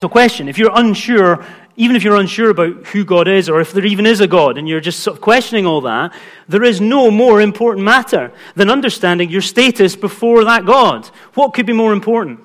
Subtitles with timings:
[0.00, 1.44] So, question if you're unsure,
[1.74, 4.56] even if you're unsure about who God is or if there even is a God
[4.56, 6.14] and you're just sort of questioning all that,
[6.46, 11.06] there is no more important matter than understanding your status before that God.
[11.34, 12.38] What could be more important?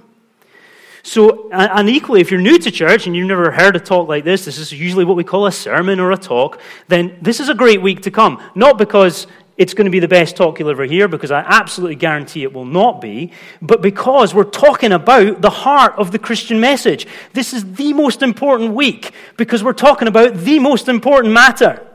[1.04, 4.24] So, and equally, if you're new to church and you've never heard a talk like
[4.24, 7.50] this, this is usually what we call a sermon or a talk, then this is
[7.50, 8.42] a great week to come.
[8.56, 9.28] Not because
[9.64, 12.52] it's going to be the best talk you'll ever hear, because I absolutely guarantee it
[12.52, 13.32] will not be,
[13.62, 17.08] but because we're talking about the heart of the Christian message.
[17.32, 21.88] This is the most important week because we're talking about the most important matter.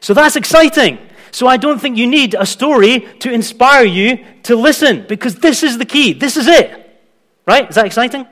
[0.00, 0.98] So that's exciting.
[1.30, 5.62] So I don't think you need a story to inspire you to listen because this
[5.62, 6.12] is the key.
[6.12, 7.02] This is it.
[7.46, 7.68] Right?
[7.70, 8.26] Is that exciting?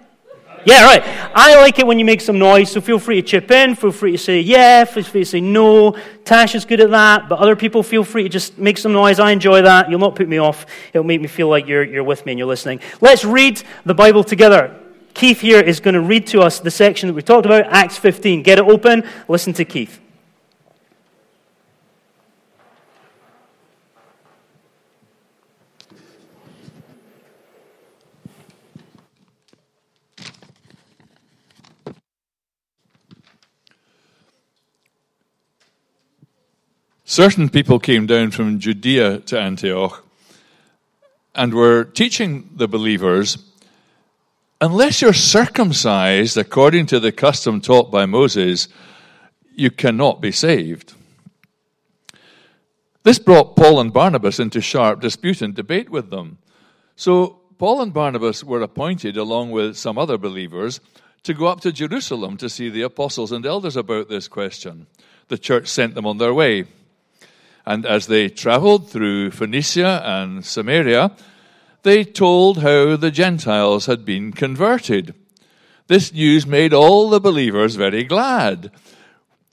[0.65, 1.03] Yeah, right.
[1.35, 3.75] I like it when you make some noise, so feel free to chip in.
[3.75, 5.97] Feel free to say yeah, feel free to say no.
[6.25, 9.19] Tash is good at that, but other people feel free to just make some noise.
[9.19, 9.91] I enjoy that.
[9.91, 10.67] You'll not put me off.
[10.93, 12.81] It'll make me feel like you're, you're with me and you're listening.
[13.01, 14.79] Let's read the Bible together.
[15.15, 17.99] Keith here is going to read to us the section that we talked about, Acts
[17.99, 18.43] 15.
[18.43, 19.07] Get it open.
[19.29, 20.01] Listen to Keith.
[37.13, 40.03] Certain people came down from Judea to Antioch
[41.35, 43.37] and were teaching the believers
[44.63, 48.67] unless you're circumcised according to the custom taught by Moses,
[49.55, 50.95] you cannot be saved.
[53.03, 56.39] This brought Paul and Barnabas into sharp dispute and debate with them.
[56.97, 60.81] So Paul and Barnabas were appointed, along with some other believers,
[61.25, 64.87] to go up to Jerusalem to see the apostles and elders about this question.
[65.29, 66.65] The church sent them on their way.
[67.65, 71.13] And as they traveled through Phoenicia and Samaria,
[71.83, 75.15] they told how the Gentiles had been converted.
[75.87, 78.71] This news made all the believers very glad.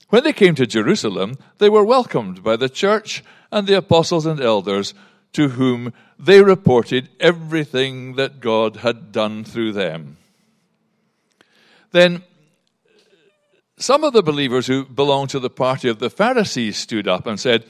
[0.08, 4.40] When they came to Jerusalem, they were welcomed by the church and the apostles and
[4.40, 4.94] elders,
[5.32, 10.16] to whom they reported everything that God had done through them.
[11.92, 12.22] Then
[13.76, 17.38] some of the believers who belonged to the party of the Pharisees stood up and
[17.40, 17.64] said,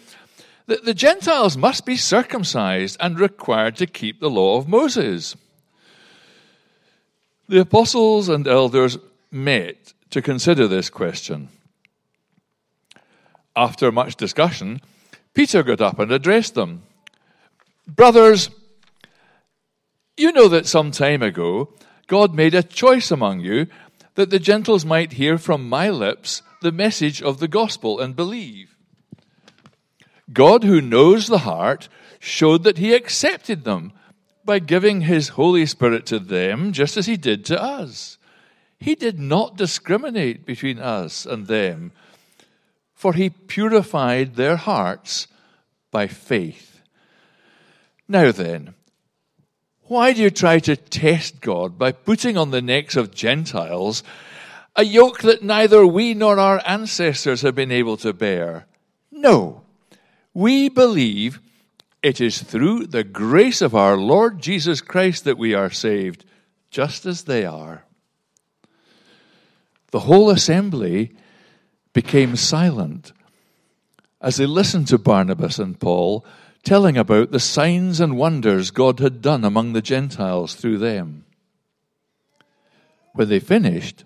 [0.71, 5.35] the, the Gentiles must be circumcised and required to keep the law of Moses.
[7.49, 8.97] The apostles and elders
[9.33, 11.49] met to consider this question.
[13.57, 14.81] After much discussion,
[15.35, 16.85] Peter got up and addressed them.
[17.89, 18.51] Brothers,
[20.17, 21.75] you know that some time ago
[22.07, 23.67] God made a choice among you
[24.15, 28.77] that the Gentiles might hear from my lips the message of the gospel and believe.
[30.33, 33.93] God, who knows the heart, showed that he accepted them
[34.45, 38.19] by giving his Holy Spirit to them just as he did to us.
[38.79, 41.93] He did not discriminate between us and them,
[42.95, 45.27] for he purified their hearts
[45.91, 46.83] by faith.
[48.09, 48.75] Now then,
[49.83, 54.03] why do you try to test God by putting on the necks of Gentiles
[54.77, 58.67] a yoke that neither we nor our ancestors have been able to bear?
[59.11, 59.63] No.
[60.33, 61.41] We believe
[62.03, 66.25] it is through the grace of our Lord Jesus Christ that we are saved,
[66.71, 67.85] just as they are.
[69.91, 71.13] The whole assembly
[71.93, 73.13] became silent
[74.21, 76.25] as they listened to Barnabas and Paul
[76.63, 81.25] telling about the signs and wonders God had done among the Gentiles through them.
[83.15, 84.05] When they finished,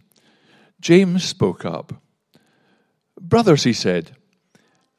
[0.80, 1.92] James spoke up.
[3.20, 4.16] Brothers, he said,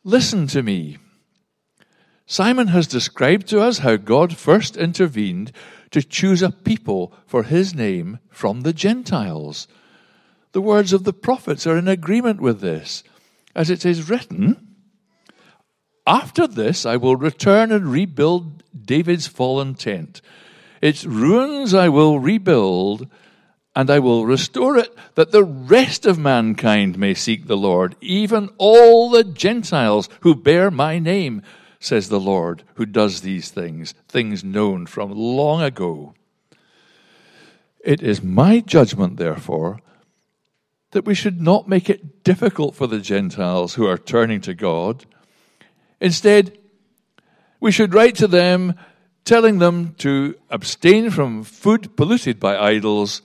[0.04, 0.98] listen to me.
[2.28, 5.52] Simon has described to us how God first intervened
[5.92, 9.68] to choose a people for his name from the Gentiles.
[10.52, 13.04] The words of the prophets are in agreement with this,
[13.56, 14.76] as it is written
[16.08, 20.22] After this I will return and rebuild David's fallen tent.
[20.82, 23.08] Its ruins I will rebuild,
[23.76, 28.50] and I will restore it, that the rest of mankind may seek the Lord, even
[28.58, 31.44] all the Gentiles who bear my name
[31.80, 36.14] says the Lord, who does these things, things known from long ago.
[37.84, 39.80] It is my judgment, therefore,
[40.92, 45.06] that we should not make it difficult for the Gentiles who are turning to God.
[46.00, 46.58] Instead,
[47.60, 48.76] we should write to them
[49.26, 53.22] telling them to abstain from food polluted by idols,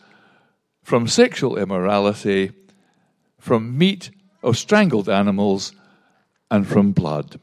[0.82, 2.53] from sexual immorality,
[3.38, 4.11] from meat
[4.43, 5.73] of strangled animals,
[6.50, 7.38] and from blood.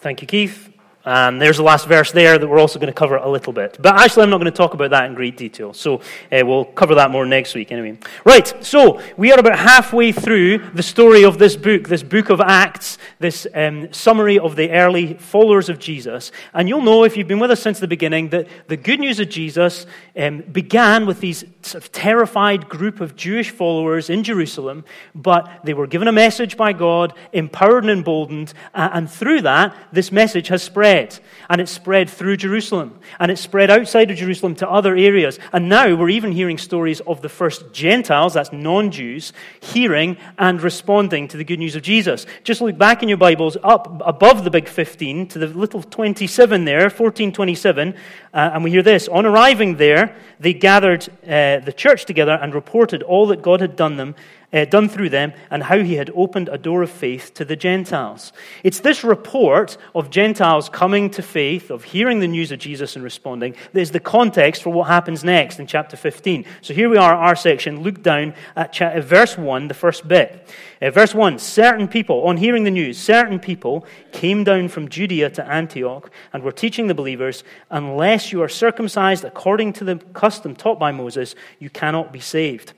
[0.00, 0.69] Thank you, Keith.
[1.04, 3.78] Um, there's the last verse there that we're also going to cover a little bit.
[3.80, 5.72] But actually, I'm not going to talk about that in great detail.
[5.72, 7.98] So uh, we'll cover that more next week anyway.
[8.24, 12.40] Right, so we are about halfway through the story of this book, this book of
[12.42, 16.32] Acts, this um, summary of the early followers of Jesus.
[16.52, 19.20] And you'll know, if you've been with us since the beginning, that the good news
[19.20, 19.86] of Jesus
[20.18, 25.72] um, began with these sort of terrified group of Jewish followers in Jerusalem, but they
[25.72, 30.62] were given a message by God, empowered and emboldened, and through that, this message has
[30.62, 31.24] spread spread.
[31.48, 32.98] And it spread through Jerusalem.
[33.18, 35.38] And it spread outside of Jerusalem to other areas.
[35.52, 40.60] And now we're even hearing stories of the first Gentiles, that's non Jews, hearing and
[40.60, 42.26] responding to the good news of Jesus.
[42.44, 46.64] Just look back in your Bibles up above the big 15 to the little 27
[46.64, 47.94] there, 1427.
[48.32, 52.54] Uh, and we hear this On arriving there, they gathered uh, the church together and
[52.54, 54.14] reported all that God had done them
[54.52, 57.56] uh, done through them and how he had opened a door of faith to the
[57.56, 58.32] Gentiles.
[58.64, 63.04] It's this report of Gentiles coming to faith, of hearing the news of Jesus and
[63.04, 66.44] responding, that is the context for what happens next in chapter 15.
[66.62, 67.82] So here we are, our section.
[67.82, 70.48] Look down at cha- uh, verse 1, the first bit.
[70.82, 75.30] Uh, verse 1 Certain people, on hearing the news, certain people came down from Judea
[75.30, 80.56] to Antioch and were teaching the believers, unless you are circumcised according to the custom
[80.56, 82.72] taught by Moses, you cannot be saved.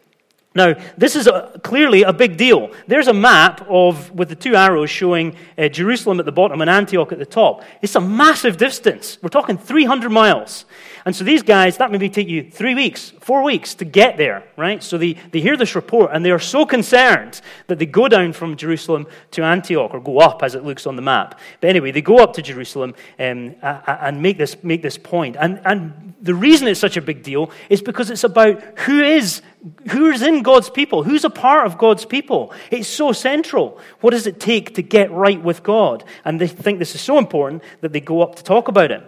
[0.54, 2.70] Now, this is a, clearly a big deal.
[2.86, 6.68] There's a map of, with the two arrows showing uh, Jerusalem at the bottom and
[6.68, 7.64] Antioch at the top.
[7.80, 9.18] It's a massive distance.
[9.22, 10.66] We're talking 300 miles.
[11.04, 14.44] And so these guys, that maybe take you three weeks, four weeks to get there,
[14.56, 14.82] right?
[14.82, 18.32] So they, they hear this report and they are so concerned that they go down
[18.32, 21.40] from Jerusalem to Antioch, or go up as it looks on the map.
[21.60, 25.36] But anyway, they go up to Jerusalem um, and make this, make this point.
[25.38, 29.42] And, and the reason it's such a big deal is because it's about who is
[29.90, 32.52] who's in God's people, who's a part of God's people.
[32.70, 33.78] It's so central.
[34.00, 36.04] What does it take to get right with God?
[36.24, 39.02] And they think this is so important that they go up to talk about it.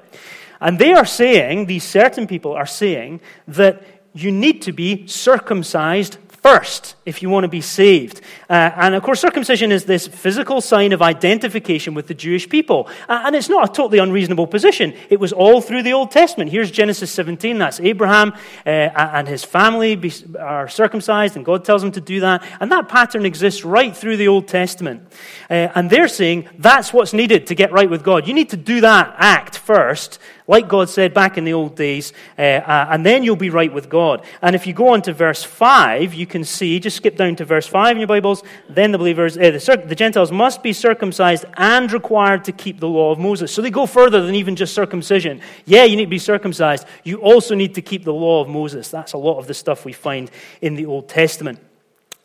[0.60, 3.82] And they are saying, these certain people are saying, that
[4.14, 8.20] you need to be circumcised first if you want to be saved.
[8.50, 12.86] Uh, and of course, circumcision is this physical sign of identification with the Jewish people.
[13.08, 14.92] Uh, and it's not a totally unreasonable position.
[15.08, 16.50] It was all through the Old Testament.
[16.50, 17.56] Here's Genesis 17.
[17.56, 18.34] That's Abraham
[18.66, 22.44] uh, and his family be, are circumcised, and God tells him to do that.
[22.60, 25.02] And that pattern exists right through the Old Testament.
[25.48, 28.28] Uh, and they're saying that's what's needed to get right with God.
[28.28, 32.12] You need to do that act first like God said back in the old days,
[32.38, 34.24] uh, uh, and then you'll be right with God.
[34.42, 37.44] And if you go on to verse 5, you can see, just skip down to
[37.44, 41.46] verse 5 in your Bibles, then the believers, uh, the, the Gentiles must be circumcised
[41.56, 43.52] and required to keep the law of Moses.
[43.52, 45.40] So they go further than even just circumcision.
[45.64, 46.86] Yeah, you need to be circumcised.
[47.04, 48.90] You also need to keep the law of Moses.
[48.90, 50.30] That's a lot of the stuff we find
[50.60, 51.58] in the Old Testament.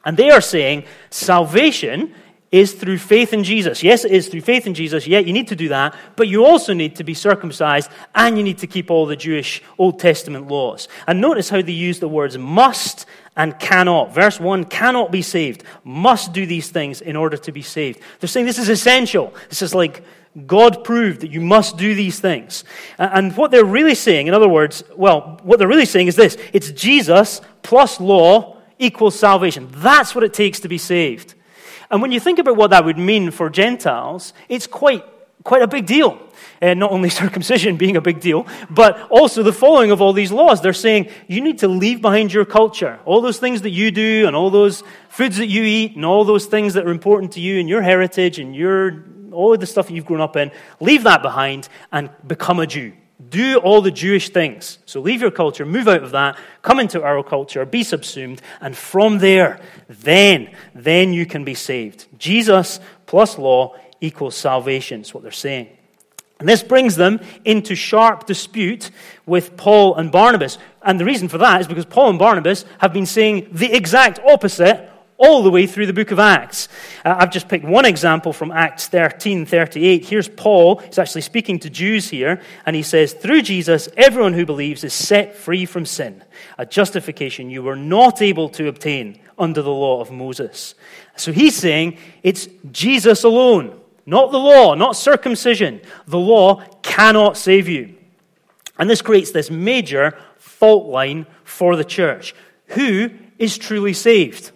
[0.04, 2.16] And they are saying salvation
[2.51, 3.84] is through faith in Jesus.
[3.84, 5.06] Yes, it is through faith in Jesus.
[5.06, 5.96] Yeah, you need to do that.
[6.16, 9.62] But you also need to be circumcised and you need to keep all the Jewish
[9.78, 10.88] Old Testament laws.
[11.07, 13.06] And notice how they use the words must
[13.36, 14.13] and cannot.
[14.13, 18.01] Verse 1 cannot be saved, must do these things in order to be saved.
[18.19, 19.34] They're saying this is essential.
[19.50, 20.04] This is like
[20.45, 22.63] God proved that you must do these things.
[22.98, 26.38] And what they're really saying, in other words, well, what they're really saying is this
[26.52, 29.68] it's Jesus plus law equals salvation.
[29.72, 31.36] That's what it takes to be saved.
[31.92, 35.04] And when you think about what that would mean for Gentiles, it's quite,
[35.44, 36.20] quite a big deal.
[36.62, 40.32] And not only circumcision being a big deal, but also the following of all these
[40.32, 40.62] laws.
[40.62, 43.00] They're saying you need to leave behind your culture.
[43.06, 46.24] All those things that you do, and all those foods that you eat, and all
[46.24, 49.66] those things that are important to you, and your heritage, and your, all of the
[49.66, 52.94] stuff that you've grown up in, leave that behind and become a Jew.
[53.28, 54.80] Do all the Jewish things.
[54.85, 58.78] So leave your culture, move out of that, come into our culture, be subsumed, and
[58.78, 59.59] from there,
[59.90, 62.07] then, then you can be saved.
[62.18, 65.68] Jesus plus law equals salvation, is what they're saying.
[66.40, 68.92] And this brings them into sharp dispute
[69.26, 70.57] with Paul and Barnabas.
[70.81, 74.19] And the reason for that is because Paul and Barnabas have been saying the exact
[74.19, 74.89] opposite
[75.19, 76.69] all the way through the book of Acts.
[77.04, 80.06] Uh, I've just picked one example from Acts 13 38.
[80.06, 80.78] Here's Paul.
[80.78, 84.94] He's actually speaking to Jews here, and he says, Through Jesus, everyone who believes is
[84.94, 86.23] set free from sin,
[86.57, 90.73] a justification you were not able to obtain under the law of Moses.
[91.18, 95.81] So he's saying it's Jesus alone, not the law, not circumcision.
[96.07, 97.95] The law cannot save you.
[98.78, 102.33] And this creates this major fault line for the church.
[102.68, 104.52] Who is truly saved?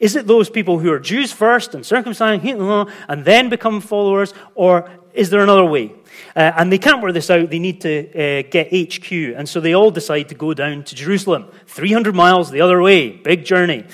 [0.00, 4.34] Is it those people who are Jews first and circumcised and then become followers?
[4.54, 5.92] Or is there another way?
[6.36, 7.50] Uh, and they can't work this out.
[7.50, 9.12] They need to uh, get HQ.
[9.12, 13.10] And so they all decide to go down to Jerusalem, 300 miles the other way,
[13.10, 13.84] big journey.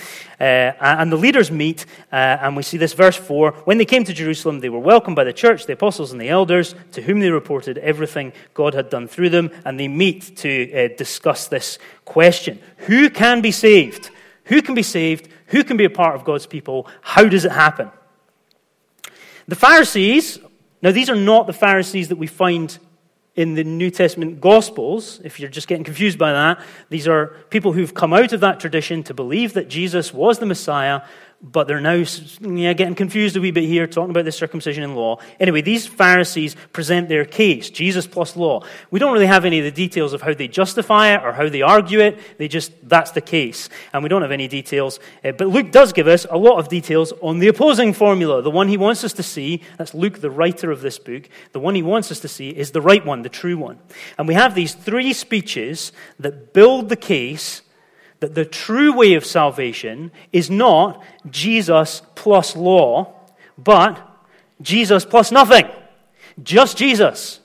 [0.40, 3.52] Uh, and the leaders meet, uh, and we see this verse 4.
[3.64, 6.30] When they came to Jerusalem, they were welcomed by the church, the apostles, and the
[6.30, 9.50] elders, to whom they reported everything God had done through them.
[9.66, 14.10] And they meet to uh, discuss this question Who can be saved?
[14.44, 15.28] Who can be saved?
[15.50, 16.88] Who can be a part of God's people?
[17.02, 17.90] How does it happen?
[19.46, 20.38] The Pharisees,
[20.82, 22.78] now these are not the Pharisees that we find
[23.36, 27.72] in the New Testament Gospels, if you're just getting confused by that, these are people
[27.72, 31.02] who've come out of that tradition to believe that Jesus was the Messiah
[31.42, 32.04] but they're now
[32.42, 35.18] yeah, getting confused a wee bit here, talking about the circumcision in law.
[35.38, 38.62] Anyway, these Pharisees present their case Jesus plus law.
[38.90, 41.48] We don't really have any of the details of how they justify it or how
[41.48, 42.38] they argue it.
[42.38, 43.70] They just, that's the case.
[43.92, 45.00] And we don't have any details.
[45.24, 48.42] Uh, but Luke does give us a lot of details on the opposing formula.
[48.42, 51.60] The one he wants us to see, that's Luke, the writer of this book, the
[51.60, 53.78] one he wants us to see is the right one, the true one.
[54.18, 57.62] And we have these three speeches that build the case
[58.20, 63.14] that the true way of salvation is not Jesus plus law,
[63.58, 63.98] but
[64.60, 65.68] Jesus plus nothing.
[66.42, 67.40] Just Jesus.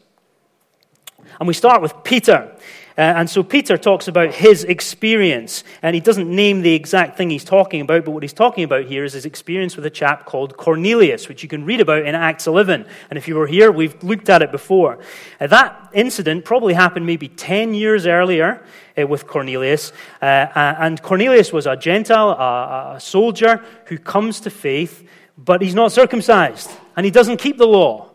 [1.40, 2.55] And we start with Peter.
[2.98, 7.30] Uh, and so Peter talks about his experience, and he doesn't name the exact thing
[7.30, 10.26] he's talking about, but what he's talking about here is his experience with a chap
[10.26, 12.86] called Cornelius, which you can read about in Acts 11.
[13.10, 15.00] And if you were here, we've looked at it before.
[15.42, 18.64] Uh, that incident probably happened maybe 10 years earlier
[18.98, 19.92] uh, with Cornelius.
[20.22, 25.06] Uh, and Cornelius was a Gentile, a, a soldier who comes to faith,
[25.38, 28.10] but he's not circumcised, and he doesn't keep the law.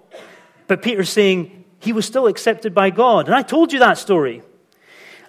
[0.68, 3.26] But Peter's saying he was still accepted by God.
[3.26, 4.42] And I told you that story.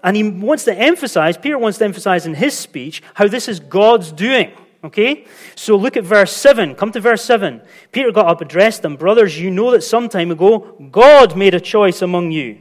[0.03, 3.59] And he wants to emphasize, Peter wants to emphasize in his speech, how this is
[3.59, 4.51] God's doing.
[4.83, 5.25] Okay?
[5.55, 6.75] So look at verse 7.
[6.75, 7.61] Come to verse 7.
[7.91, 8.95] Peter got up, addressed them.
[8.95, 12.59] Brothers, you know that some time ago God made a choice among you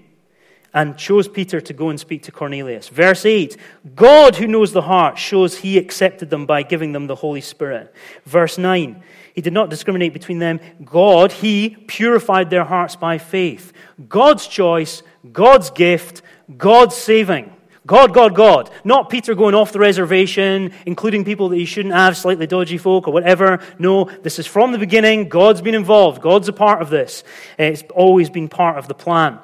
[0.72, 2.88] and chose Peter to go and speak to Cornelius.
[2.88, 3.56] Verse 8
[3.94, 7.94] God, who knows the heart, shows he accepted them by giving them the Holy Spirit.
[8.24, 9.02] Verse 9
[9.34, 10.60] He did not discriminate between them.
[10.84, 13.72] God, he purified their hearts by faith.
[14.08, 16.22] God's choice, God's gift,
[16.56, 17.52] God's saving.
[17.86, 18.70] God, God, God.
[18.84, 23.08] Not Peter going off the reservation, including people that he shouldn't have, slightly dodgy folk
[23.08, 23.60] or whatever.
[23.78, 25.28] No, this is from the beginning.
[25.28, 26.20] God's been involved.
[26.20, 27.24] God's a part of this.
[27.58, 29.38] It's always been part of the plan.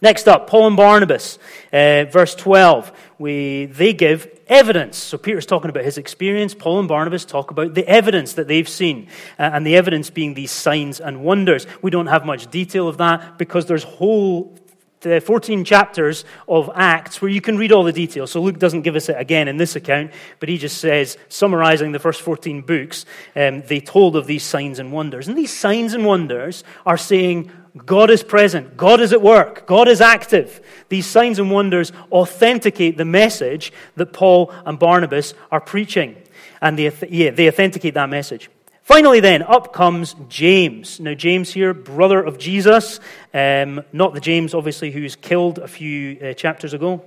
[0.00, 1.38] Next up, Paul and Barnabas,
[1.72, 2.92] uh, verse 12.
[3.18, 4.96] We, they give evidence.
[4.96, 6.54] So Peter's talking about his experience.
[6.54, 9.08] Paul and Barnabas talk about the evidence that they've seen,
[9.38, 11.66] uh, and the evidence being these signs and wonders.
[11.82, 14.56] We don't have much detail of that because there's whole
[15.00, 18.32] the 14 chapters of Acts where you can read all the details.
[18.32, 21.92] So Luke doesn't give us it again in this account, but he just says, summarizing
[21.92, 23.04] the first 14 books,
[23.36, 25.28] um, they told of these signs and wonders.
[25.28, 27.50] And these signs and wonders are saying,
[27.86, 30.60] God is present, God is at work, God is active.
[30.88, 36.16] These signs and wonders authenticate the message that Paul and Barnabas are preaching.
[36.60, 38.50] And they, yeah, they authenticate that message.
[38.88, 40.98] Finally, then, up comes James.
[40.98, 43.00] Now, James here, brother of Jesus,
[43.34, 47.04] um, not the James, obviously, who's killed a few uh, chapters ago.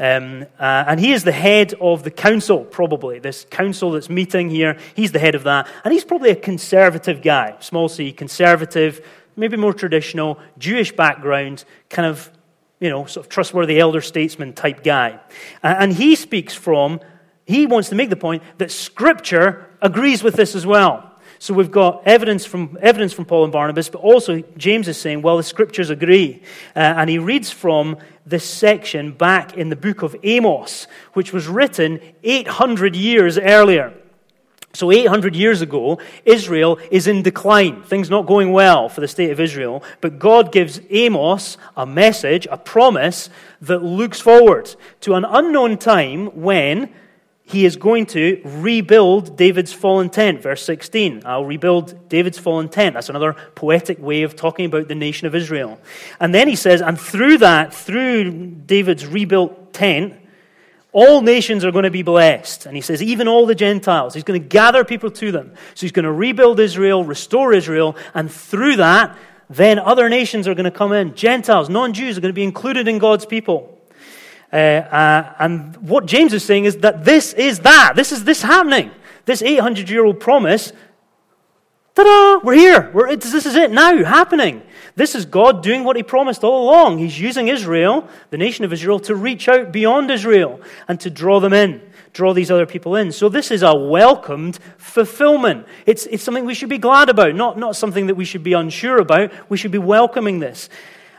[0.00, 3.20] Um, uh, and he is the head of the council, probably.
[3.20, 5.68] This council that's meeting here, he's the head of that.
[5.84, 9.06] And he's probably a conservative guy, small c, conservative,
[9.36, 12.28] maybe more traditional, Jewish background, kind of,
[12.80, 15.20] you know, sort of trustworthy elder statesman type guy.
[15.62, 16.98] Uh, and he speaks from,
[17.46, 21.06] he wants to make the point that Scripture agrees with this as well.
[21.42, 25.22] So we've got evidence from, evidence from Paul and Barnabas, but also James is saying,
[25.22, 26.42] well, the scriptures agree.
[26.76, 31.48] Uh, and he reads from this section back in the book of Amos, which was
[31.48, 33.94] written 800 years earlier.
[34.74, 37.84] So, 800 years ago, Israel is in decline.
[37.84, 39.82] Things not going well for the state of Israel.
[40.02, 43.30] But God gives Amos a message, a promise
[43.62, 46.92] that looks forward to an unknown time when
[47.50, 50.40] he is going to rebuild David's fallen tent.
[50.40, 51.22] Verse 16.
[51.24, 52.94] I'll rebuild David's fallen tent.
[52.94, 55.80] That's another poetic way of talking about the nation of Israel.
[56.20, 58.30] And then he says, and through that, through
[58.66, 60.14] David's rebuilt tent,
[60.92, 62.66] all nations are going to be blessed.
[62.66, 64.14] And he says, even all the Gentiles.
[64.14, 65.52] He's going to gather people to them.
[65.74, 69.16] So he's going to rebuild Israel, restore Israel, and through that,
[69.48, 71.16] then other nations are going to come in.
[71.16, 73.79] Gentiles, non Jews are going to be included in God's people.
[74.52, 77.92] Uh, uh, and what James is saying is that this is that.
[77.96, 78.90] This is this happening.
[79.24, 80.72] This 800 year old promise.
[81.94, 82.40] Ta da!
[82.44, 82.90] We're here.
[82.92, 84.62] We're, this is it now, happening.
[84.96, 86.98] This is God doing what He promised all along.
[86.98, 91.40] He's using Israel, the nation of Israel, to reach out beyond Israel and to draw
[91.40, 91.80] them in.
[92.12, 93.12] draw these other people in.
[93.12, 95.66] So this is a welcomed fulfillment.
[95.86, 98.52] It's, it's something we should be glad about, not, not something that we should be
[98.52, 99.30] unsure about.
[99.48, 100.68] We should be welcoming this.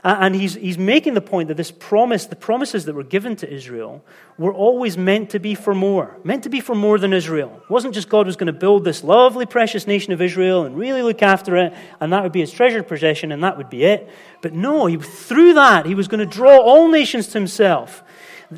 [0.03, 3.53] And he's, he's making the point that this promise, the promises that were given to
[3.53, 4.03] Israel,
[4.36, 7.62] were always meant to be for more, meant to be for more than Israel.
[7.63, 10.75] It wasn't just God was going to build this lovely, precious nation of Israel and
[10.75, 13.84] really look after it, and that would be his treasured possession, and that would be
[13.84, 14.10] it.
[14.41, 18.03] But no, he, through that, he was going to draw all nations to himself,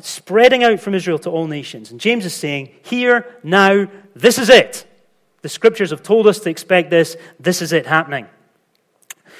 [0.00, 1.90] spreading out from Israel to all nations.
[1.90, 4.86] And James is saying, here, now, this is it.
[5.42, 7.18] The scriptures have told us to expect this.
[7.38, 8.28] This is it happening.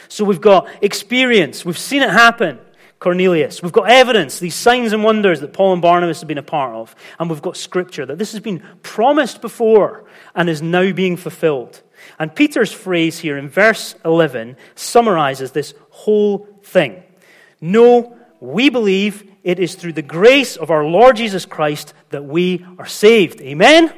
[0.09, 2.59] So we've got experience, we've seen it happen.
[3.01, 3.63] Cornelius.
[3.63, 6.75] We've got evidence, these signs and wonders that Paul and Barnabas have been a part
[6.75, 6.97] of.
[7.19, 11.83] And we've got scripture that this has been promised before and is now being fulfilled.
[12.19, 17.03] And Peter's phrase here in verse 11 summarizes this whole thing.
[17.61, 22.65] No, we believe it is through the grace of our Lord Jesus Christ that we
[22.79, 23.43] are saved.
[23.43, 23.93] Amen?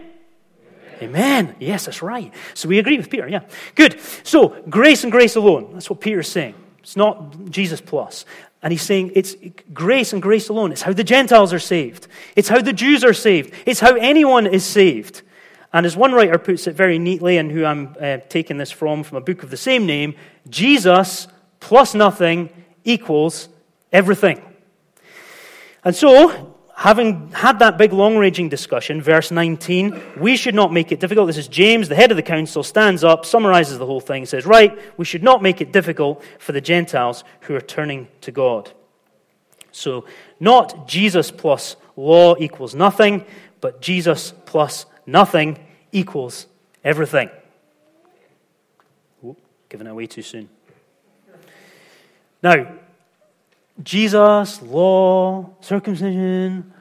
[1.02, 1.56] Amen.
[1.58, 2.32] Yes, that's right.
[2.54, 3.40] So we agree with Peter, yeah.
[3.74, 4.00] Good.
[4.22, 5.70] So, grace and grace alone.
[5.72, 6.54] That's what Peter's saying.
[6.80, 8.24] It's not Jesus plus.
[8.62, 9.36] And he's saying it's
[9.72, 10.72] grace and grace alone.
[10.72, 14.46] It's how the Gentiles are saved, it's how the Jews are saved, it's how anyone
[14.46, 15.22] is saved.
[15.72, 19.02] And as one writer puts it very neatly, and who I'm uh, taking this from,
[19.02, 20.14] from a book of the same name,
[20.48, 21.28] Jesus
[21.60, 22.48] plus nothing
[22.84, 23.48] equals
[23.92, 24.40] everything.
[25.84, 30.92] And so, having had that big long ranging discussion, verse 19, we should not make
[30.92, 31.26] it difficult.
[31.26, 34.44] This is James, the head of the council, stands up, summarizes the whole thing, says,
[34.44, 38.70] Right, we should not make it difficult for the Gentiles who are turning to God.
[39.72, 40.04] So,
[40.38, 43.24] not Jesus plus law equals nothing,
[43.62, 45.58] but Jesus plus nothing
[45.92, 46.46] equals
[46.84, 47.30] everything.
[49.24, 49.36] Ooh,
[49.70, 50.50] giving it away too soon.
[52.42, 52.66] Now,
[53.82, 56.72] Jesus, law, circumcision,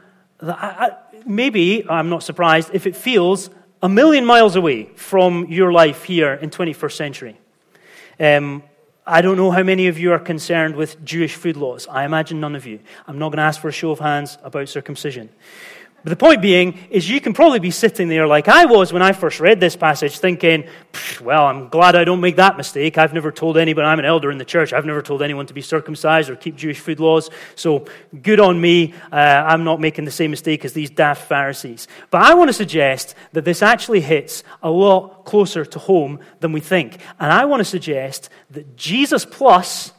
[1.25, 3.49] maybe, I'm not surprised, if it feels
[3.81, 7.37] a million miles away from your life here in 21st century.
[8.19, 8.63] Um,
[9.05, 11.85] I don't know how many of you are concerned with Jewish food laws.
[11.87, 12.79] I imagine none of you.
[13.07, 15.29] I'm not going to ask for a show of hands about circumcision.
[16.05, 19.01] But the point being is you can probably be sitting there like I was when
[19.01, 20.65] I first read this passage, thinking,
[21.19, 22.99] well, I'm glad I don't make that mistake.
[22.99, 25.55] I've never told anybody, I'm an elder in the church, I've never told anyone to
[25.55, 27.31] be circumcised or keep Jewish food laws.
[27.55, 27.85] So
[28.21, 28.93] good on me.
[29.11, 31.87] Uh, I'm not making the same mistake as these daft Pharisees.
[32.11, 36.51] But I want to suggest that this actually hits a lot closer to home than
[36.51, 36.99] we think.
[37.19, 39.91] And I want to suggest that Jesus plus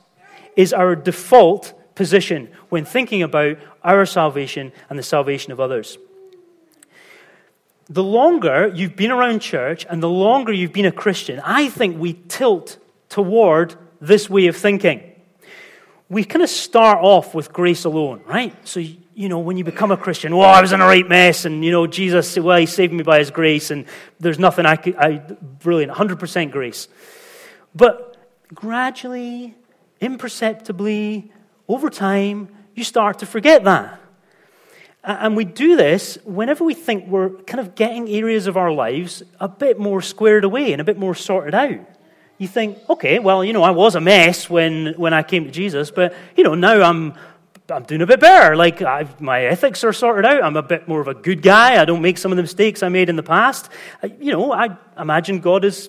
[0.54, 5.98] is our default position when thinking about our salvation and the salvation of others.
[7.88, 11.98] The longer you've been around church and the longer you've been a Christian, I think
[11.98, 12.78] we tilt
[13.08, 15.02] toward this way of thinking.
[16.08, 18.54] We kind of start off with grace alone, right?
[18.66, 21.44] So, you know, when you become a Christian, oh, I was in a right mess,
[21.44, 23.86] and, you know, Jesus, well, he saved me by his grace, and
[24.20, 26.86] there's nothing I could, I, brilliant, 100% grace.
[27.74, 28.16] But
[28.54, 29.54] gradually,
[30.00, 31.32] imperceptibly,
[31.68, 34.00] over time, you start to forget that.
[35.02, 39.22] And we do this whenever we think we're kind of getting areas of our lives
[39.38, 41.78] a bit more squared away and a bit more sorted out.
[42.38, 45.50] You think, okay, well, you know, I was a mess when, when I came to
[45.50, 47.14] Jesus, but, you know, now I'm,
[47.70, 48.56] I'm doing a bit better.
[48.56, 50.42] Like, I've, my ethics are sorted out.
[50.42, 51.80] I'm a bit more of a good guy.
[51.80, 53.70] I don't make some of the mistakes I made in the past.
[54.02, 55.88] I, you know, I imagine God is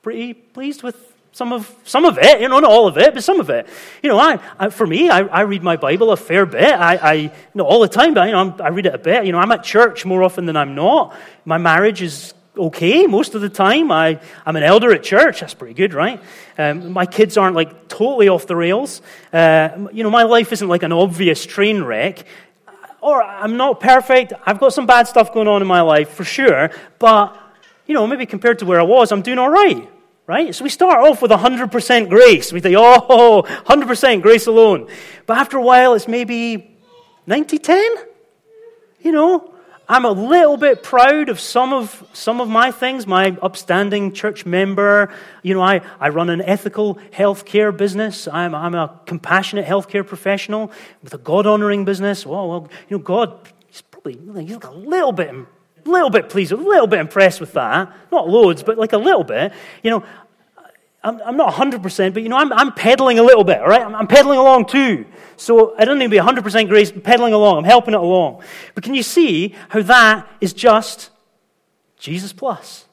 [0.00, 3.24] pretty pleased with some of, some of it, you know, not all of it, but
[3.24, 3.66] some of it.
[4.02, 6.72] You know, I, I for me, I, I, read my Bible a fair bit.
[6.74, 9.24] I, I all the time, but, you know, I'm, i read it a bit.
[9.24, 11.16] You know, I'm at church more often than I'm not.
[11.46, 13.90] My marriage is okay most of the time.
[13.90, 15.40] I, I'm an elder at church.
[15.40, 16.22] That's pretty good, right?
[16.58, 19.00] Um, my kids aren't like totally off the rails.
[19.32, 22.26] Uh, you know, my life isn't like an obvious train wreck.
[23.00, 24.34] Or I'm not perfect.
[24.44, 26.70] I've got some bad stuff going on in my life for sure.
[26.98, 27.38] But,
[27.86, 29.88] you know, maybe compared to where I was, I'm doing all right
[30.32, 30.54] right?
[30.54, 32.52] So we start off with 100% grace.
[32.54, 34.88] We think, oh, 100% grace alone.
[35.26, 36.74] But after a while, it's maybe
[37.26, 37.96] 90 10.
[39.00, 39.52] You know,
[39.86, 44.46] I'm a little bit proud of some of, some of my things, my upstanding church
[44.46, 45.12] member.
[45.42, 48.26] You know, I, I run an ethical healthcare business.
[48.26, 52.24] I'm, I'm a compassionate healthcare professional with a God honoring business.
[52.24, 55.34] Well, you know, God, he's probably he's like a little bit
[55.84, 57.92] little bit pleased, a little bit impressed with that.
[58.10, 59.52] Not loads, but like a little bit.
[59.82, 60.04] You know,
[61.04, 63.80] I'm, I'm not 100%, but you know, I'm, I'm pedaling a little bit, all right?
[63.80, 65.04] I'm, I'm pedaling along too.
[65.36, 67.58] So I don't need to be 100% grace, pedaling along.
[67.58, 68.42] I'm helping it along.
[68.74, 71.10] But can you see how that is just
[71.98, 72.86] Jesus plus?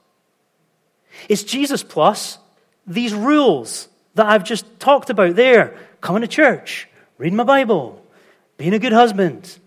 [1.27, 2.39] It's Jesus plus
[2.87, 8.03] these rules that I've just talked about there coming to church, reading my Bible,
[8.57, 9.59] being a good husband,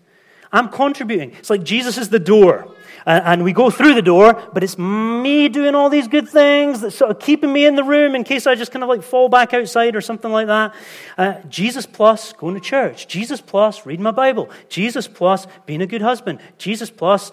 [0.51, 1.31] I'm contributing.
[1.39, 2.72] It's like Jesus is the door.
[3.05, 6.91] And we go through the door, but it's me doing all these good things that
[6.91, 9.27] sort of keeping me in the room in case I just kind of like fall
[9.27, 10.73] back outside or something like that.
[11.17, 13.07] Uh, Jesus plus going to church.
[13.07, 14.49] Jesus plus reading my Bible.
[14.69, 16.39] Jesus plus being a good husband.
[16.57, 17.31] Jesus plus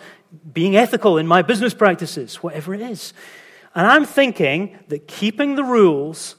[0.52, 3.12] being ethical in my business practices, whatever it is.
[3.74, 6.36] And I'm thinking that keeping the rules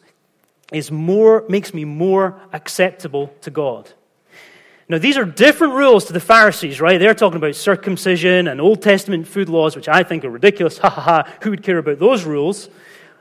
[0.73, 3.91] is more, makes me more acceptable to God.
[4.89, 6.99] Now, these are different rules to the Pharisees, right?
[6.99, 10.77] They're talking about circumcision and Old Testament food laws, which I think are ridiculous.
[10.81, 11.33] Ha ha ha.
[11.43, 12.69] Who would care about those rules?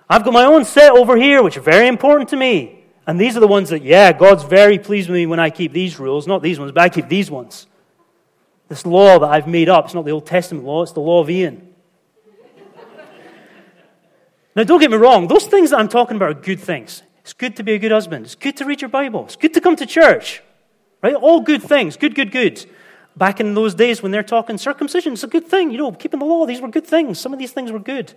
[0.08, 2.84] I've got my own set over here, which are very important to me.
[3.06, 5.72] And these are the ones that, yeah, God's very pleased with me when I keep
[5.72, 7.66] these rules, not these ones, but I keep these ones.
[8.68, 11.20] This law that I've made up, it's not the Old Testament law, it's the law
[11.20, 11.74] of Ian.
[14.56, 17.02] now, don't get me wrong, those things that I'm talking about are good things.
[17.22, 18.24] It's good to be a good husband.
[18.24, 19.24] It's good to read your Bible.
[19.24, 20.42] It's good to come to church.
[21.02, 21.14] Right?
[21.14, 21.96] All good things.
[21.96, 22.64] Good, good, good.
[23.16, 25.70] Back in those days when they're talking circumcision, it's a good thing.
[25.70, 27.18] You know, keeping the law, these were good things.
[27.18, 28.12] Some of these things were good.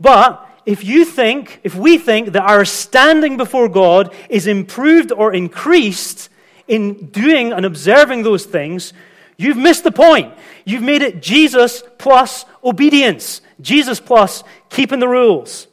[0.00, 5.32] But if you think, if we think that our standing before God is improved or
[5.32, 6.28] increased
[6.68, 8.92] in doing and observing those things,
[9.36, 10.34] you've missed the point.
[10.64, 15.66] You've made it Jesus plus obedience, Jesus plus keeping the rules.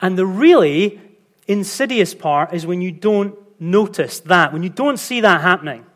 [0.00, 1.00] And the really
[1.46, 5.86] insidious part is when you don't notice that, when you don't see that happening.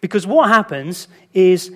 [0.00, 1.72] Because what happens is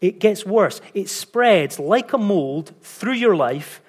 [0.00, 0.80] it gets worse.
[0.94, 3.82] It spreads like a mold through your life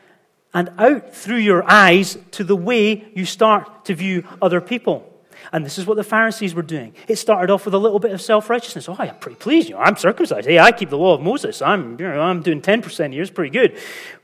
[0.54, 5.08] and out through your eyes to the way you start to view other people.
[5.52, 6.94] And this is what the Pharisees were doing.
[7.08, 8.88] It started off with a little bit of self righteousness.
[8.88, 9.70] Oh, I'm pretty pleased.
[9.70, 10.48] You know, I'm circumcised.
[10.48, 11.62] Hey, I keep the law of Moses.
[11.62, 13.22] I'm, you know, I'm doing 10% here.
[13.22, 13.78] It's pretty good.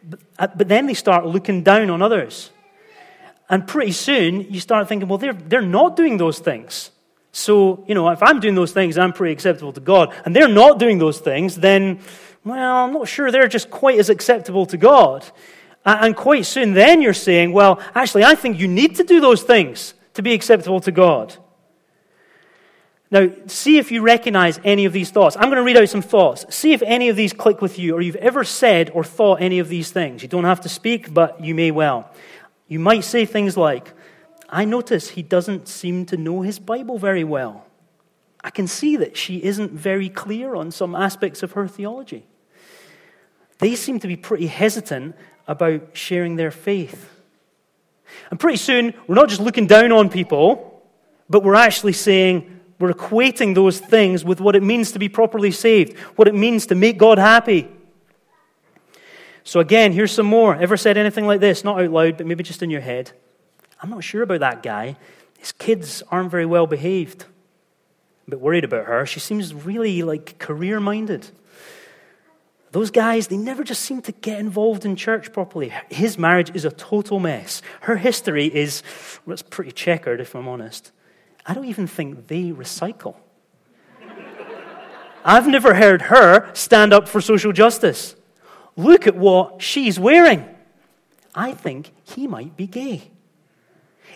[0.04, 2.52] But, uh, but then they start looking down on others.
[3.50, 6.92] And pretty soon you start thinking, well, they're, they're not doing those things.
[7.32, 10.14] So, you know, if I'm doing those things, I'm pretty acceptable to God.
[10.26, 12.00] And they're not doing those things, then,
[12.44, 15.26] well, I'm not sure they're just quite as acceptable to God.
[15.86, 19.44] And quite soon, then you're saying, well, actually, I think you need to do those
[19.44, 21.34] things to be acceptable to God.
[23.10, 25.38] Now, see if you recognize any of these thoughts.
[25.38, 26.54] I'm going to read out some thoughts.
[26.54, 29.60] See if any of these click with you or you've ever said or thought any
[29.60, 30.22] of these things.
[30.22, 32.12] You don't have to speak, but you may well.
[32.67, 33.93] You might say things like,
[34.49, 37.65] I notice he doesn't seem to know his Bible very well.
[38.43, 42.25] I can see that she isn't very clear on some aspects of her theology.
[43.60, 45.15] They seem to be pretty hesitant
[45.47, 47.10] about sharing their faith.
[48.30, 50.82] And pretty soon, we're not just looking down on people,
[51.30, 55.51] but we're actually saying, we're equating those things with what it means to be properly
[55.51, 57.67] saved, what it means to make God happy.
[59.48, 60.58] So, again, here's some more.
[60.58, 61.64] Ever said anything like this?
[61.64, 63.14] Not out loud, but maybe just in your head.
[63.82, 64.98] I'm not sure about that guy.
[65.40, 67.24] His kids aren't very well behaved.
[68.28, 69.06] A bit worried about her.
[69.06, 71.30] She seems really like career minded.
[72.74, 75.72] Those guys, they never just seem to get involved in church properly.
[75.88, 77.62] His marriage is a total mess.
[77.80, 78.84] Her history is,
[79.26, 80.92] well, it's pretty checkered, if I'm honest.
[81.46, 83.16] I don't even think they recycle.
[85.24, 88.16] I've never heard her stand up for social justice.
[88.78, 90.48] Look at what she's wearing.
[91.36, 93.12] I think he might be gay.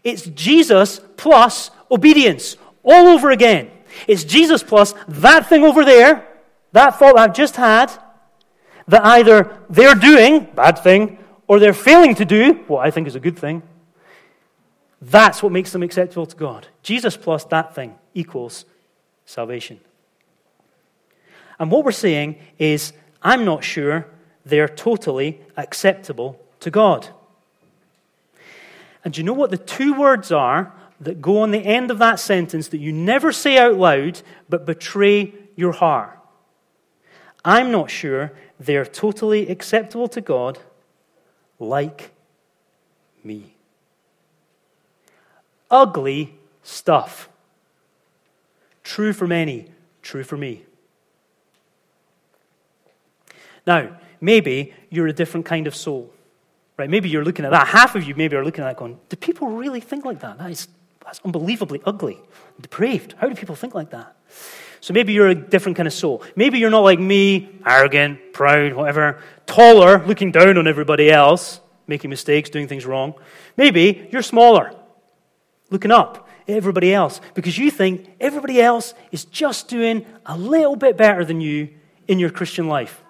[0.04, 3.70] It's Jesus plus obedience all over again.
[4.08, 6.28] It's Jesus plus that thing over there,
[6.72, 7.92] that thought I've just had,
[8.88, 13.16] that either they're doing, bad thing, or they're failing to do, what I think is
[13.16, 13.62] a good thing.
[15.02, 16.68] That's what makes them acceptable to God.
[16.84, 18.66] Jesus plus that thing equals
[19.26, 19.80] salvation.
[21.60, 24.08] And what we're saying is, I'm not sure
[24.46, 27.10] they're totally acceptable to God.
[29.04, 31.98] And do you know what the two words are that go on the end of
[32.00, 36.18] that sentence that you never say out loud but betray your heart?
[37.44, 40.60] I'm not sure they're totally acceptable to God
[41.60, 42.12] like
[43.24, 43.56] me.
[45.72, 47.30] Ugly stuff.
[48.84, 49.68] True for many,
[50.02, 50.64] true for me.
[53.66, 56.14] Now, maybe you're a different kind of soul.
[56.78, 56.90] Right?
[56.90, 57.68] Maybe you're looking at that.
[57.68, 60.38] Half of you maybe are looking at that going, do people really think like that?
[60.38, 60.68] That is
[61.04, 62.20] that's unbelievably ugly,
[62.62, 63.16] depraved.
[63.18, 64.16] How do people think like that?
[64.80, 66.24] So maybe you're a different kind of soul.
[66.36, 72.10] Maybe you're not like me, arrogant, proud, whatever, taller, looking down on everybody else, making
[72.10, 73.14] mistakes, doing things wrong.
[73.58, 74.74] Maybe you're smaller,
[75.70, 80.76] looking up at everybody else because you think everybody else is just doing a little
[80.76, 81.70] bit better than you
[82.08, 83.04] in your Christian life.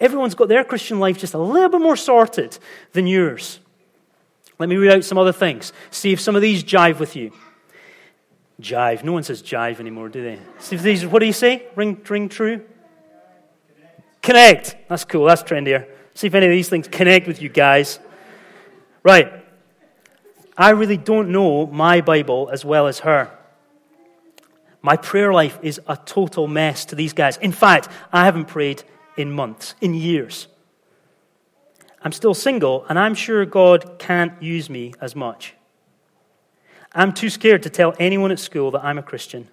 [0.00, 2.58] Everyone's got their Christian life just a little bit more sorted
[2.92, 3.60] than yours.
[4.58, 5.72] Let me read out some other things.
[5.90, 7.32] See if some of these jive with you.
[8.60, 9.04] Jive.
[9.04, 10.38] No one says jive anymore, do they?
[10.58, 11.66] See if these, what do you say?
[11.74, 12.64] Ring, ring true?
[14.22, 14.76] Connect.
[14.88, 15.26] That's cool.
[15.26, 15.86] That's trendier.
[16.14, 17.98] See if any of these things connect with you guys.
[19.02, 19.32] Right.
[20.56, 23.30] I really don't know my Bible as well as her.
[24.80, 27.36] My prayer life is a total mess to these guys.
[27.36, 28.82] In fact, I haven't prayed
[29.16, 30.48] in months, in years.
[32.02, 35.54] I'm still single, and I'm sure God can't use me as much.
[36.92, 39.48] I'm too scared to tell anyone at school that I'm a Christian.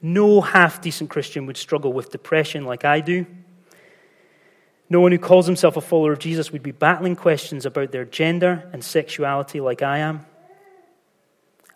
[0.00, 3.26] No half decent Christian would struggle with depression like I do.
[4.90, 8.04] No one who calls himself a follower of Jesus would be battling questions about their
[8.04, 10.26] gender and sexuality like I am.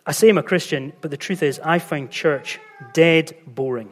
[0.05, 2.59] I say I'm a Christian, but the truth is, I find church
[2.93, 3.89] dead boring.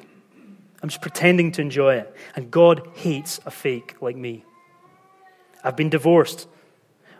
[0.81, 2.15] I'm just pretending to enjoy it.
[2.35, 4.43] And God hates a fake like me.
[5.63, 6.47] I've been divorced.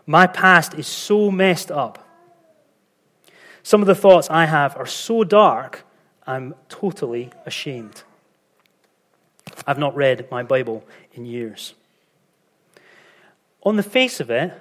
[0.06, 2.04] My past is so messed up.
[3.62, 5.84] Some of the thoughts I have are so dark,
[6.26, 8.02] I'm totally ashamed.
[9.66, 11.74] I've not read my Bible in years.
[13.64, 14.52] On the face of it,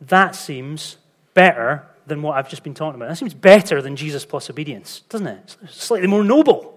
[0.00, 0.98] that seems
[1.32, 3.08] better than what I've just been talking about.
[3.08, 5.56] That seems better than Jesus plus obedience, doesn't it?
[5.62, 6.75] It's slightly more noble,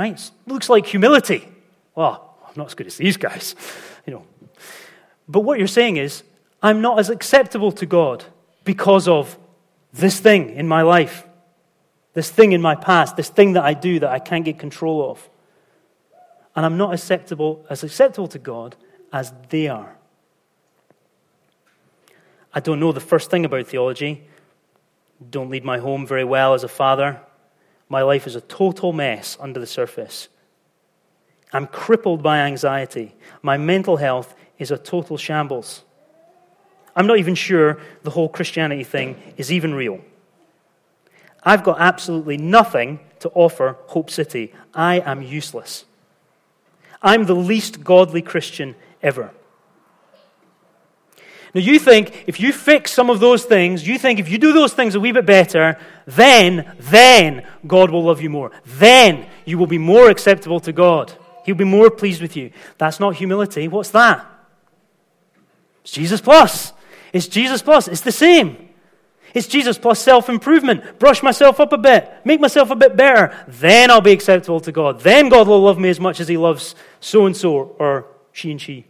[0.00, 0.30] right?
[0.46, 1.46] Looks like humility.
[1.94, 3.54] Well, I'm not as good as these guys,
[4.06, 4.24] you know.
[5.28, 6.22] But what you're saying is,
[6.62, 8.24] I'm not as acceptable to God
[8.64, 9.38] because of
[9.92, 11.24] this thing in my life,
[12.14, 15.10] this thing in my past, this thing that I do that I can't get control
[15.10, 15.28] of.
[16.56, 18.76] And I'm not acceptable, as acceptable to God
[19.12, 19.96] as they are.
[22.54, 24.24] I don't know the first thing about theology.
[25.30, 27.20] Don't lead my home very well as a father.
[27.90, 30.28] My life is a total mess under the surface.
[31.52, 33.16] I'm crippled by anxiety.
[33.42, 35.82] My mental health is a total shambles.
[36.94, 40.00] I'm not even sure the whole Christianity thing is even real.
[41.42, 44.52] I've got absolutely nothing to offer Hope City.
[44.72, 45.84] I am useless.
[47.02, 49.30] I'm the least godly Christian ever.
[51.54, 54.52] Now, you think if you fix some of those things, you think if you do
[54.52, 58.52] those things a wee bit better, then, then God will love you more.
[58.64, 61.12] Then you will be more acceptable to God.
[61.44, 62.52] He'll be more pleased with you.
[62.78, 63.66] That's not humility.
[63.66, 64.24] What's that?
[65.82, 66.72] It's Jesus plus.
[67.12, 67.88] It's Jesus plus.
[67.88, 68.68] It's the same.
[69.34, 70.98] It's Jesus plus self improvement.
[70.98, 73.34] Brush myself up a bit, make myself a bit better.
[73.48, 75.00] Then I'll be acceptable to God.
[75.00, 78.50] Then God will love me as much as He loves so and so or she
[78.50, 78.86] and she.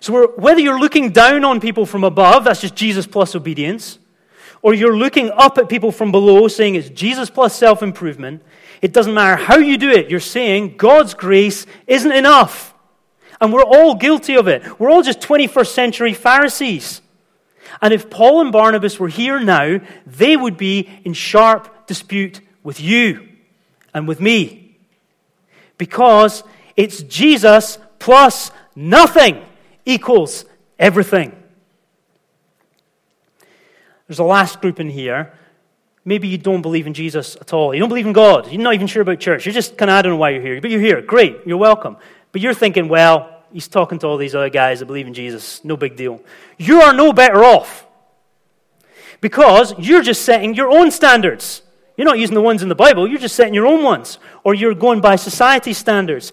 [0.00, 3.98] So, whether you're looking down on people from above, that's just Jesus plus obedience,
[4.62, 8.42] or you're looking up at people from below, saying it's Jesus plus self improvement,
[8.82, 12.74] it doesn't matter how you do it, you're saying God's grace isn't enough.
[13.40, 14.80] And we're all guilty of it.
[14.80, 17.00] We're all just 21st century Pharisees.
[17.80, 22.80] And if Paul and Barnabas were here now, they would be in sharp dispute with
[22.80, 23.28] you
[23.94, 24.76] and with me.
[25.76, 26.42] Because
[26.76, 29.44] it's Jesus plus nothing
[29.88, 30.44] equals
[30.78, 31.34] everything.
[34.06, 35.32] There's a last group in here.
[36.04, 37.74] Maybe you don't believe in Jesus at all.
[37.74, 38.50] You don't believe in God.
[38.50, 39.44] You're not even sure about church.
[39.44, 40.60] You're just kind of, I don't know why you're here.
[40.60, 41.02] But you're here.
[41.02, 41.40] Great.
[41.44, 41.96] You're welcome.
[42.32, 45.62] But you're thinking, well, he's talking to all these other guys that believe in Jesus.
[45.64, 46.22] No big deal.
[46.56, 47.86] You are no better off.
[49.20, 51.62] Because you're just setting your own standards.
[51.96, 54.18] You're not using the ones in the Bible, you're just setting your own ones.
[54.44, 56.32] Or you're going by society standards.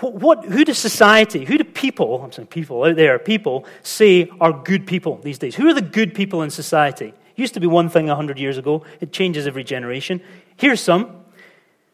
[0.00, 4.28] What, who does society, who do people, I'm saying people oh, out there, people say
[4.40, 5.54] are good people these days?
[5.54, 7.06] Who are the good people in society?
[7.06, 10.20] It used to be one thing 100 years ago, it changes every generation.
[10.56, 11.24] Here's some.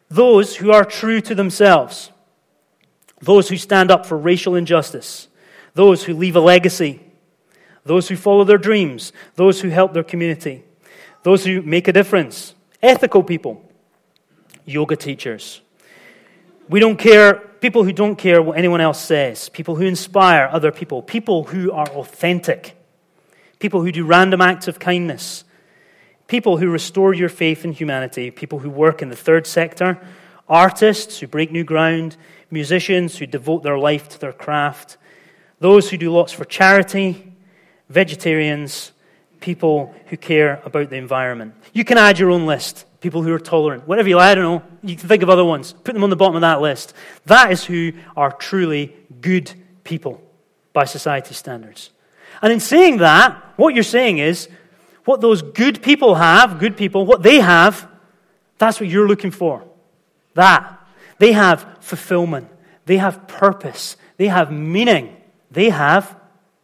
[0.09, 2.11] Those who are true to themselves,
[3.21, 5.29] those who stand up for racial injustice,
[5.75, 7.01] those who leave a legacy,
[7.85, 10.65] those who follow their dreams, those who help their community,
[11.23, 13.63] those who make a difference, ethical people,
[14.65, 15.61] yoga teachers.
[16.69, 20.73] We don't care people who don't care what anyone else says, people who inspire other
[20.73, 22.77] people, people who are authentic,
[23.59, 25.45] people who do random acts of kindness,
[26.27, 30.01] people who restore your faith in humanity, people who work in the third sector,
[30.49, 32.17] artists who break new ground,
[32.51, 34.97] musicians who devote their life to their craft,
[35.61, 37.33] those who do lots for charity,
[37.89, 38.93] vegetarians,
[39.41, 41.55] people who care about the environment.
[41.73, 44.45] You can add your own list people who are tolerant, whatever you like, I don't
[44.45, 44.63] know.
[44.83, 45.73] You can think of other ones.
[45.73, 46.95] Put them on the bottom of that list.
[47.27, 49.53] That is who are truly good
[49.85, 50.23] people
[50.73, 51.91] by society standards.
[52.43, 54.49] And in saying that, what you're saying is
[55.05, 57.89] what those good people have, good people, what they have,
[58.59, 59.65] that's what you're looking for.
[60.35, 60.77] That.
[61.19, 62.49] They have fulfillment.
[62.87, 63.97] They have purpose.
[64.17, 65.17] They have meaning.
[65.51, 66.17] They have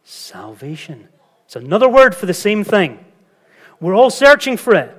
[0.03, 1.09] salvation.
[1.47, 2.99] It's another word for the same thing.
[3.79, 4.93] We're all searching for it.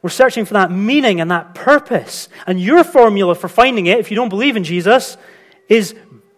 [0.00, 2.30] We're searching for that meaning and that purpose.
[2.46, 5.18] And your formula for finding it, if you don't believe in Jesus,
[5.68, 5.94] is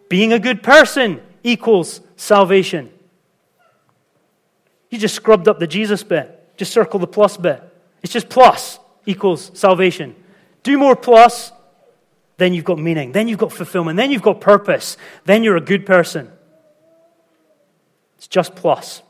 [0.09, 2.91] being a good person equals salvation.
[4.91, 6.57] You just scrubbed up the Jesus bit.
[6.57, 7.63] Just circle the plus bit.
[8.03, 10.17] It's just plus equals salvation.
[10.65, 11.53] Do more plus,
[12.37, 13.13] then you've got meaning.
[13.13, 13.97] Then you've got fulfillment.
[13.97, 14.97] Then you've got purpose.
[15.25, 16.33] Then you're a good person.
[18.19, 19.03] It's just plus.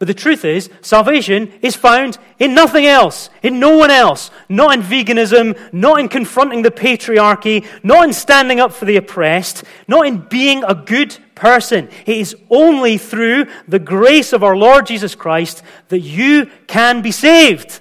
[0.00, 4.30] But the truth is, salvation is found in nothing else, in no one else.
[4.48, 9.62] Not in veganism, not in confronting the patriarchy, not in standing up for the oppressed,
[9.86, 11.90] not in being a good person.
[12.06, 17.12] It is only through the grace of our Lord Jesus Christ that you can be
[17.12, 17.80] saved.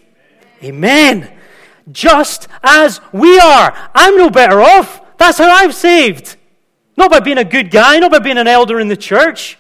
[0.62, 1.32] Amen.
[1.90, 3.92] Just as we are.
[3.96, 5.18] I'm no better off.
[5.18, 6.36] That's how I'm saved.
[6.98, 9.58] Not by being a good guy, not by being an elder in the church.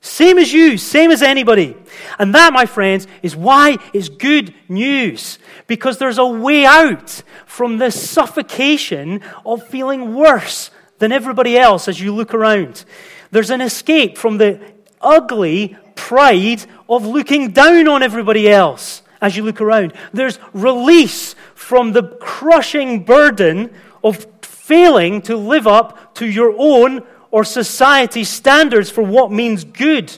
[0.00, 1.76] Same as you, same as anybody.
[2.18, 5.38] And that, my friends, is why it's good news.
[5.66, 12.00] Because there's a way out from this suffocation of feeling worse than everybody else as
[12.00, 12.84] you look around.
[13.30, 14.60] There's an escape from the
[15.00, 19.92] ugly pride of looking down on everybody else as you look around.
[20.12, 27.44] There's release from the crushing burden of failing to live up to your own or
[27.44, 30.16] society's standards for what means good.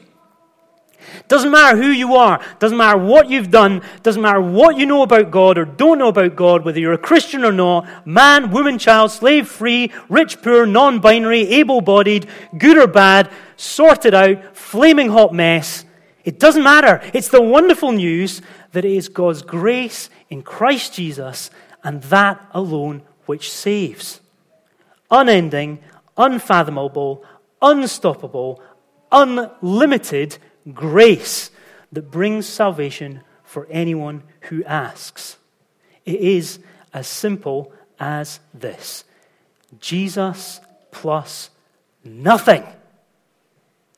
[1.28, 5.02] Doesn't matter who you are, doesn't matter what you've done, doesn't matter what you know
[5.02, 8.78] about God or don't know about God, whether you're a Christian or not, man, woman,
[8.78, 15.10] child, slave, free, rich, poor, non binary, able bodied, good or bad, sorted out, flaming
[15.10, 15.84] hot mess.
[16.24, 17.00] It doesn't matter.
[17.14, 18.42] It's the wonderful news
[18.72, 21.50] that it is God's grace in Christ Jesus
[21.82, 24.20] and that alone which saves.
[25.10, 25.78] Unending,
[26.16, 27.24] unfathomable,
[27.60, 28.62] unstoppable,
[29.12, 30.38] unlimited
[30.72, 31.50] grace
[31.92, 35.36] that brings salvation for anyone who asks.
[36.04, 36.60] It is
[36.92, 39.04] as simple as this
[39.78, 41.50] Jesus plus
[42.04, 42.64] nothing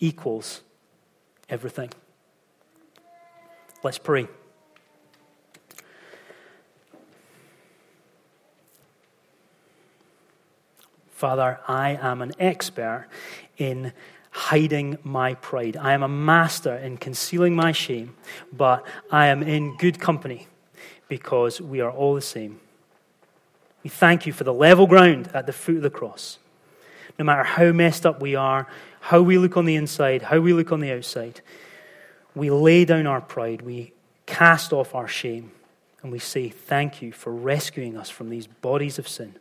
[0.01, 0.63] equals
[1.49, 1.91] everything.
[3.83, 4.29] Let's pray.
[11.23, 13.07] Father, I am an expert
[13.57, 13.93] in
[14.33, 15.77] hiding my pride.
[15.77, 18.17] I am a master in concealing my shame,
[18.53, 20.49] but I am in good company
[21.07, 22.59] because we are all the same.
[23.85, 26.41] We thank you for the level ground at the foot of the cross.
[27.21, 28.67] No matter how messed up we are,
[28.99, 31.41] how we look on the inside, how we look on the outside,
[32.35, 33.93] we lay down our pride, we
[34.27, 35.53] cast off our shame,
[36.03, 39.37] and we say, Thank you for rescuing us from these bodies of sin.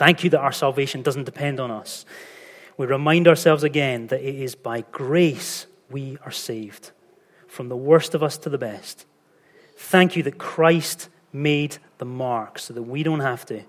[0.00, 2.06] Thank you that our salvation doesn't depend on us.
[2.78, 6.92] We remind ourselves again that it is by grace we are saved,
[7.46, 9.04] from the worst of us to the best.
[9.76, 13.62] Thank you that Christ made the mark so that we don't have to.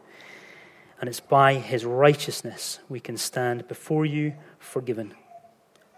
[1.01, 5.13] And it's by his righteousness we can stand before you forgiven,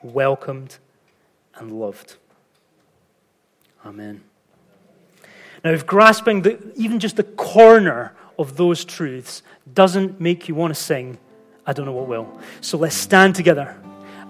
[0.02, 0.80] welcomed,
[1.54, 2.15] and loved.
[3.86, 4.24] Amen.
[5.63, 9.43] Now, if grasping the, even just the corner of those truths
[9.74, 11.17] doesn't make you want to sing,
[11.65, 12.39] I don't know what will.
[12.62, 13.78] So let's stand together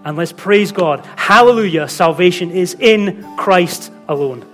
[0.05, 1.05] and let's praise God.
[1.15, 1.87] Hallelujah.
[1.87, 4.45] Salvation is in Christ alone.